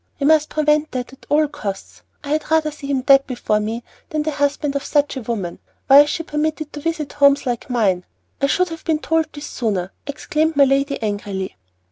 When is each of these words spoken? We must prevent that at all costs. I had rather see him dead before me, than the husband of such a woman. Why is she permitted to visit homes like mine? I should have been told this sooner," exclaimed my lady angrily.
We 0.19 0.25
must 0.25 0.49
prevent 0.49 0.93
that 0.93 1.13
at 1.13 1.27
all 1.29 1.47
costs. 1.47 2.01
I 2.23 2.29
had 2.29 2.49
rather 2.49 2.71
see 2.71 2.87
him 2.87 3.01
dead 3.03 3.27
before 3.27 3.59
me, 3.59 3.83
than 4.09 4.23
the 4.23 4.31
husband 4.31 4.75
of 4.75 4.83
such 4.83 5.15
a 5.15 5.21
woman. 5.21 5.59
Why 5.85 5.99
is 6.01 6.09
she 6.09 6.23
permitted 6.23 6.73
to 6.73 6.79
visit 6.79 7.13
homes 7.13 7.45
like 7.45 7.69
mine? 7.69 8.05
I 8.41 8.47
should 8.47 8.69
have 8.69 8.83
been 8.83 8.97
told 8.97 9.27
this 9.31 9.45
sooner," 9.45 9.91
exclaimed 10.07 10.55
my 10.55 10.63
lady 10.65 10.99
angrily. 11.03 11.55